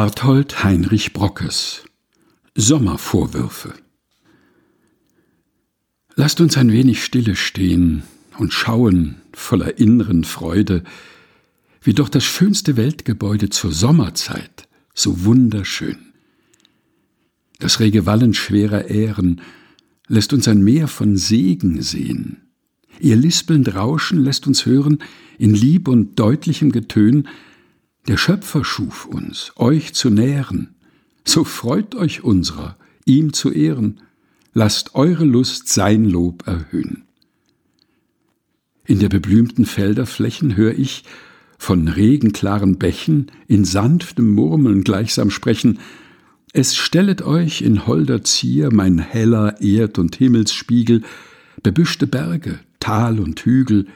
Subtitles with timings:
[0.00, 1.82] Barthold Heinrich Brockes
[2.54, 3.74] Sommervorwürfe
[6.14, 8.04] Lasst uns ein wenig stille stehen
[8.38, 10.84] und schauen voller inneren Freude,
[11.82, 15.98] wie doch das schönste Weltgebäude zur Sommerzeit so wunderschön.
[17.58, 19.40] Das rege Wallen schwerer Ähren
[20.06, 22.42] lässt uns ein Meer von Segen sehen.
[23.00, 24.98] Ihr lispelnd Rauschen lässt uns hören,
[25.38, 27.26] in Lieb und deutlichem Getön,
[28.08, 30.74] der Schöpfer schuf uns, euch zu nähren.
[31.24, 34.00] So freut euch unserer, ihm zu ehren.
[34.54, 37.04] Lasst eure Lust sein Lob erhöhen.
[38.86, 41.04] In der beblümten Felderflächen hör ich
[41.58, 45.78] von regenklaren Bächen in sanftem Murmeln gleichsam sprechen.
[46.54, 51.02] Es stellet euch in holder Zier mein heller Erd- und Himmelsspiegel,
[51.62, 53.86] bebüschte Berge, Tal und Hügel,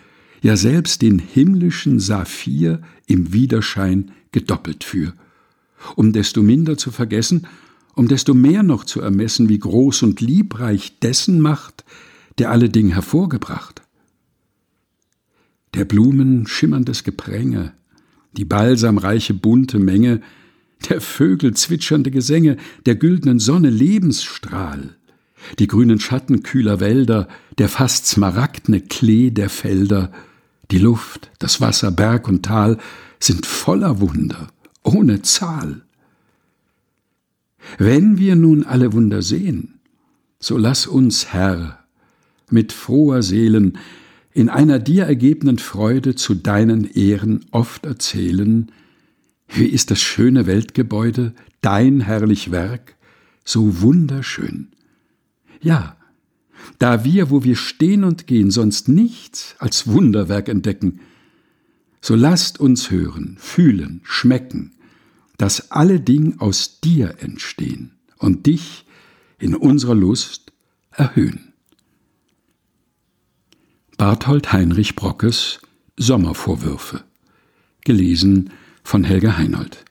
[0.42, 5.14] ja selbst den himmlischen Saphir im Widerschein gedoppelt für,
[5.96, 7.46] um desto minder zu vergessen,
[7.94, 11.84] um desto mehr noch zu ermessen, wie groß und liebreich dessen Macht,
[12.38, 13.82] der alle Ding hervorgebracht.
[15.74, 17.72] Der Blumen schimmerndes Gepränge,
[18.32, 20.22] die balsamreiche bunte Menge,
[20.88, 22.56] der Vögel zwitschernde Gesänge,
[22.86, 24.96] der güldenen Sonne Lebensstrahl,
[25.58, 30.12] die grünen Schatten kühler Wälder, der fast smaragdne Klee der Felder,
[30.72, 32.78] die Luft, das Wasser, Berg und Tal
[33.20, 34.48] sind voller Wunder,
[34.82, 35.82] ohne Zahl.
[37.78, 39.80] Wenn wir nun alle Wunder sehen,
[40.40, 41.78] so lass uns, Herr,
[42.50, 43.78] mit froher Seelen
[44.32, 48.72] in einer dir ergebenen Freude zu deinen Ehren oft erzählen,
[49.48, 52.96] wie ist das schöne Weltgebäude, dein herrlich Werk,
[53.44, 54.68] so wunderschön.
[55.60, 55.96] Ja,
[56.78, 61.00] da wir, wo wir stehen und gehen, sonst nichts als Wunderwerk entdecken,
[62.00, 64.72] so lasst uns hören, fühlen, schmecken,
[65.38, 68.84] dass alle Dinge aus dir entstehen und dich
[69.38, 70.52] in unserer Lust
[70.90, 71.52] erhöhen.
[73.96, 75.60] Barthold Heinrich Brockes
[75.96, 77.04] Sommervorwürfe
[77.84, 78.50] gelesen
[78.82, 79.84] von Helga Heinold